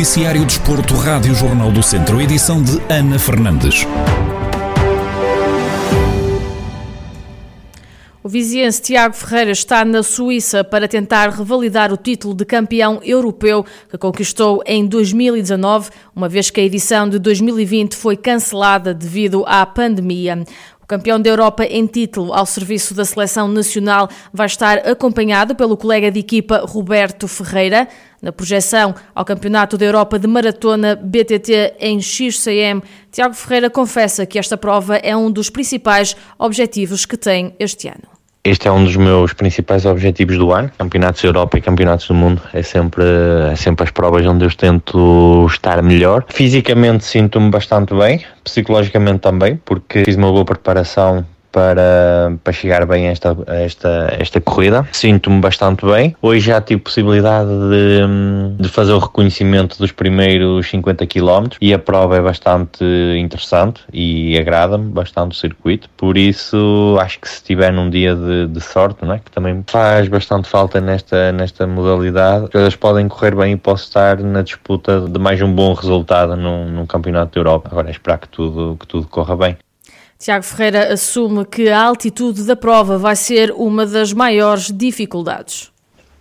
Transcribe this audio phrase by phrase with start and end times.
[0.00, 3.86] Noticiário Desporto, Rádio Jornal do Centro, edição de Ana Fernandes.
[8.22, 13.62] O viziense Tiago Ferreira está na Suíça para tentar revalidar o título de campeão europeu
[13.90, 19.66] que conquistou em 2019, uma vez que a edição de 2020 foi cancelada devido à
[19.66, 20.46] pandemia
[20.90, 26.10] campeão da Europa em título ao serviço da seleção nacional, vai estar acompanhado pelo colega
[26.10, 27.86] de equipa Roberto Ferreira.
[28.20, 32.82] Na projeção ao Campeonato da Europa de Maratona BTT em XCM,
[33.12, 38.19] Tiago Ferreira confessa que esta prova é um dos principais objetivos que tem este ano.
[38.42, 42.14] Este é um dos meus principais objetivos do ano, campeonatos da Europa e campeonatos do
[42.14, 42.40] mundo.
[42.54, 43.04] É sempre,
[43.52, 46.24] é sempre as provas onde eu tento estar melhor.
[46.28, 53.08] Fisicamente sinto-me bastante bem, psicologicamente também, porque fiz uma boa preparação para, para chegar bem
[53.08, 54.86] a esta, a esta, esta corrida.
[54.92, 56.14] Sinto-me bastante bem.
[56.20, 61.78] Hoje já tive possibilidade de, de fazer o reconhecimento dos primeiros 50 km e a
[61.78, 62.84] prova é bastante
[63.18, 65.88] interessante e agrada-me bastante o circuito.
[65.96, 69.18] Por isso, acho que se estiver num dia de, de sorte, não é?
[69.18, 73.84] que também faz bastante falta nesta, nesta modalidade, as coisas podem correr bem e posso
[73.84, 77.68] estar na disputa de mais um bom resultado num, num campeonato da Europa.
[77.70, 79.56] Agora é esperar que tudo, que tudo corra bem.
[80.20, 85.72] Tiago Ferreira assume que a altitude da prova vai ser uma das maiores dificuldades.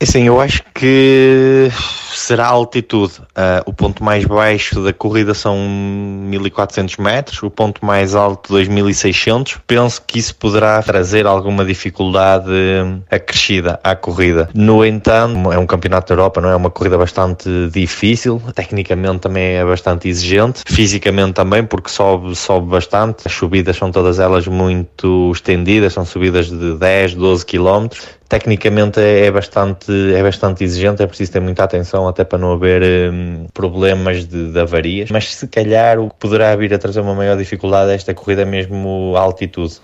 [0.01, 1.69] É sim, eu acho que
[2.15, 3.19] será a altitude.
[3.19, 9.59] Uh, o ponto mais baixo da corrida são 1400 metros, o ponto mais alto 2600.
[9.67, 12.49] Penso que isso poderá trazer alguma dificuldade
[13.11, 14.49] acrescida à corrida.
[14.53, 19.55] No entanto, é um campeonato da Europa, não é uma corrida bastante difícil, tecnicamente também
[19.55, 23.23] é bastante exigente, fisicamente também, porque sobe, sobe bastante.
[23.25, 29.25] As subidas são todas elas muito estendidas, são subidas de 10, 12 quilómetros tecnicamente é,
[29.25, 33.47] é bastante, é bastante exigente, é preciso ter muita atenção até para não haver um,
[33.51, 37.35] problemas de, de, avarias, mas se calhar o que poderá vir a trazer uma maior
[37.35, 39.81] dificuldade a esta corrida é mesmo a altitude.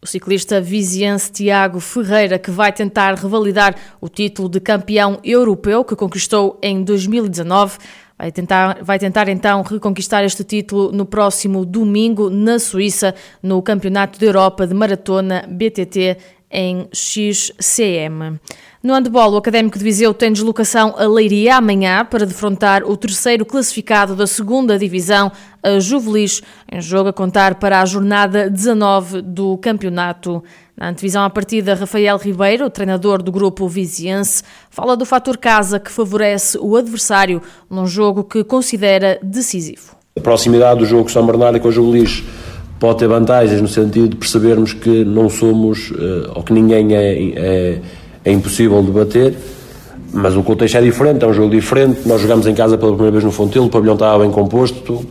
[0.00, 5.94] O ciclista viziense Tiago Ferreira, que vai tentar revalidar o título de campeão europeu que
[5.94, 7.76] conquistou em 2019,
[8.16, 14.18] vai tentar, vai tentar então reconquistar este título no próximo domingo na Suíça, no Campeonato
[14.18, 16.16] da Europa de Maratona BTT
[16.50, 18.40] em XCM.
[18.82, 23.44] No handball, o Académico de Viseu tem deslocação a Leiria amanhã para defrontar o terceiro
[23.44, 25.30] classificado da segunda divisão,
[25.62, 30.42] a Juvelis, em jogo a contar para a jornada 19 do campeonato.
[30.74, 35.90] Na antevisão à partida, Rafael Ribeiro, treinador do grupo Viziense, fala do fator casa que
[35.90, 39.94] favorece o adversário num jogo que considera decisivo.
[40.16, 42.24] A proximidade do jogo São Bernardo com a Juvelis
[42.80, 47.12] pode ter vantagens no sentido de percebermos que não somos, uh, ou que ninguém é,
[47.12, 47.78] é,
[48.24, 49.34] é, impossível de bater,
[50.12, 52.00] mas o contexto é diferente, é um jogo diferente.
[52.06, 55.06] Nós jogamos em casa pela primeira vez no Fontelo, o pavilhão estava bem composto,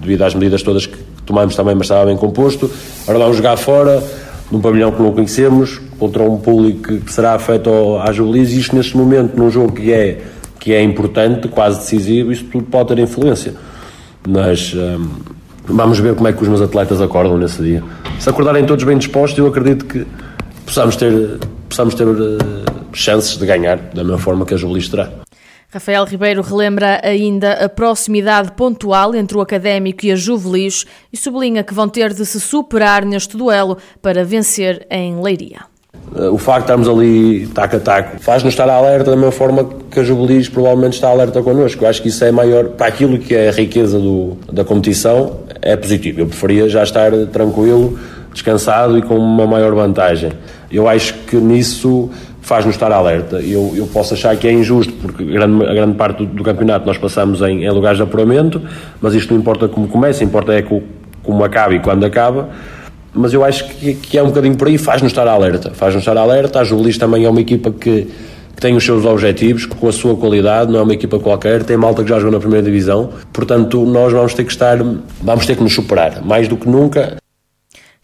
[0.00, 2.70] devido às medidas todas que tomamos também, mas estava bem composto.
[3.02, 4.02] Agora vamos jogar fora,
[4.50, 8.74] num pavilhão que não conhecemos, contra um público que será afeto à Jubilis, e isto
[8.74, 10.22] neste momento, num jogo que é,
[10.58, 13.54] que é importante, quase decisivo, isso tudo pode ter influência.
[14.26, 14.72] Mas.
[14.72, 15.37] Um,
[15.68, 17.84] Vamos ver como é que os meus atletas acordam nesse dia.
[18.18, 20.06] Se acordarem todos bem dispostos, eu acredito que
[20.64, 22.38] possamos ter, possamos ter uh,
[22.92, 25.10] chances de ganhar da mesma forma que a Jubilis terá.
[25.70, 31.62] Rafael Ribeiro relembra ainda a proximidade pontual entre o Académico e a Juvelis e sublinha
[31.62, 35.60] que vão ter de se superar neste duelo para vencer em Leiria.
[36.16, 39.68] Eh, o facto de estarmos ali taco a taco faz-nos estar alerta da mesma forma
[39.90, 41.84] que a Jubilis provavelmente está alerta connosco.
[41.84, 45.40] Eu acho que isso é maior, para aquilo que é a riqueza do, da competição,
[45.62, 46.20] é positivo.
[46.20, 47.98] Eu preferia já estar tranquilo,
[48.32, 50.32] descansado e com uma maior vantagem.
[50.70, 52.10] Eu acho que nisso
[52.40, 53.40] faz-nos estar alerta.
[53.40, 56.86] Eu, eu posso achar que é injusto, porque grande, a grande parte do, do campeonato
[56.86, 58.60] nós passamos em, em, lugares de apuramento,
[59.00, 60.62] mas isto não importa como começa, importa é
[61.22, 62.48] como acaba e quando acaba
[63.12, 65.72] mas eu acho que, que é um bocadinho por aí, faz-nos estar alerta.
[65.74, 66.60] Faz-nos estar alerta.
[66.60, 68.06] A Jubilis também é uma equipa que,
[68.58, 71.76] que tem os seus objetivos, com a sua qualidade, não é uma equipa qualquer, tem
[71.76, 74.76] malta que já jogou na primeira divisão, portanto nós vamos ter que estar,
[75.22, 77.18] vamos ter que nos superar, mais do que nunca.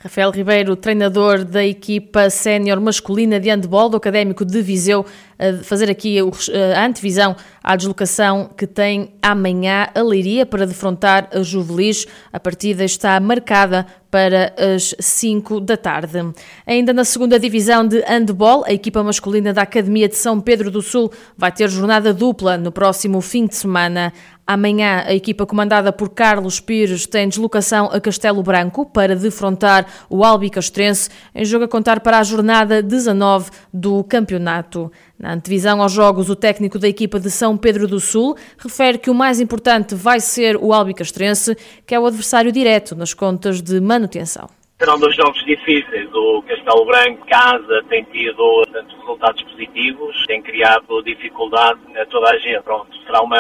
[0.05, 5.07] Rafael Ribeiro, treinador da equipa sénior masculina de handball do Académico de Viseu,
[5.39, 11.43] a fazer aqui a antevisão à deslocação que tem amanhã a Leiria para defrontar a
[11.43, 12.07] Juvelis.
[12.31, 16.19] A partida está marcada para as 5 da tarde.
[16.67, 20.83] Ainda na segunda divisão de handball, a equipa masculina da Academia de São Pedro do
[20.83, 24.13] Sul vai ter jornada dupla no próximo fim de semana.
[24.47, 30.23] Amanhã, a equipa comandada por Carlos Pires tem deslocação a Castelo Branco para defrontar o
[30.23, 34.93] Albi Castrense em jogo a contar para a jornada 19 do campeonato.
[35.19, 39.09] Na antevisão aos jogos, o técnico da equipa de São Pedro do Sul refere que
[39.09, 41.57] o mais importante vai ser o Albi Castrense,
[41.87, 44.47] que é o adversário direto nas contas de manutenção.
[44.79, 46.13] Serão dois jogos difíceis.
[46.13, 52.39] O Castelo Branco, casa, tem tido tantos resultados positivos, tem criado dificuldade a toda a
[52.39, 52.63] gente.
[52.63, 53.39] Pronto, será uma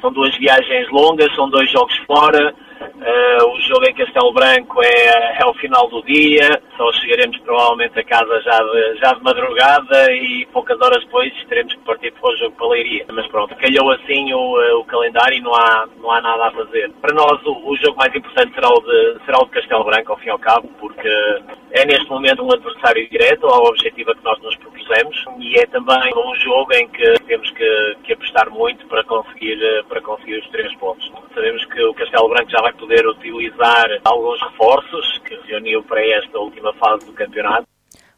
[0.00, 2.54] são duas viagens longas, são dois jogos fora.
[2.80, 7.98] Uh, o jogo em Castelo Branco é, é ao final do dia, só chegaremos provavelmente
[7.98, 12.30] a casa já de, já de madrugada e poucas horas depois teremos que partir para
[12.30, 13.04] o jogo para a Leiria.
[13.12, 16.90] Mas pronto, calhou assim o, o calendário e não há, não há nada a fazer.
[17.00, 20.12] Para nós o, o jogo mais importante será o, de, será o de Castelo Branco,
[20.12, 21.08] ao fim e ao cabo, porque
[21.72, 25.66] é neste momento um adversário direto ao objetivo a que nós nos propusemos e é
[25.66, 30.48] também um jogo em que temos que, que apostar muito para conseguir, para conseguir os
[30.48, 31.10] três pontos.
[31.34, 36.38] Sabemos que o Castelo Branco já vai poder utilizar alguns reforços que reuniu para esta
[36.38, 37.66] última fase do campeonato.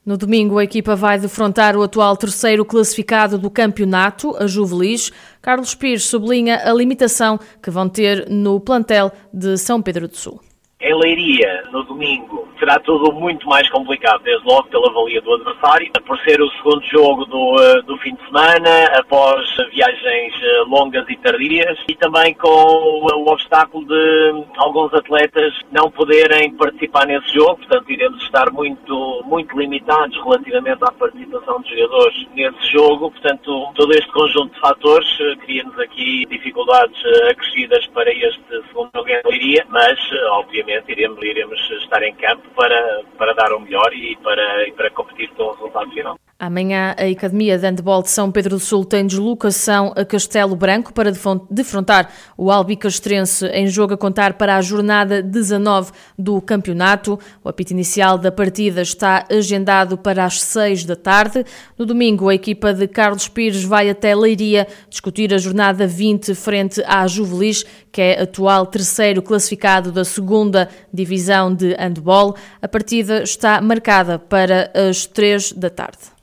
[0.04, 5.12] No domingo, a equipa vai defrontar o atual terceiro classificado do campeonato, a Juvelis.
[5.42, 10.40] Carlos Pires sublinha a limitação que vão ter no plantel de São Pedro do Sul.
[10.80, 15.90] Em Leiria, no domingo, será tudo muito mais complicado, desde logo pela valia do adversário,
[16.06, 21.08] por ser o segundo jogo do, eh, do fim de semana, após viagens eh, longas
[21.08, 27.56] e tardias, e também com o obstáculo de alguns atletas não poderem participar nesse jogo,
[27.56, 33.92] portanto iremos estar muito, muito limitados relativamente à participação dos jogadores nesse jogo, portanto todo
[33.92, 39.66] este conjunto de fatores eh, cria-nos aqui dificuldades acrescidas para este segundo jogo em Leiria,
[39.70, 39.98] mas
[40.32, 44.90] obviamente iremos, iremos estar em campo para, para dar o melhor e para, e para
[44.90, 46.18] competir com o resultado final.
[46.38, 50.90] Amanhã, a Academia de Handball de São Pedro do Sul tem deslocação a Castelo Branco
[50.90, 51.12] para
[51.50, 57.18] defrontar o Albicastrense em jogo a contar para a jornada 19 do campeonato.
[57.44, 61.44] O apito inicial da partida está agendado para as 6 da tarde.
[61.78, 66.82] No domingo, a equipa de Carlos Pires vai até Leiria discutir a jornada 20 frente
[66.86, 72.34] à Juvelis, que é atual terceiro classificado da segunda divisão de handball.
[72.62, 76.19] A partida está marcada para as 3 da tarde.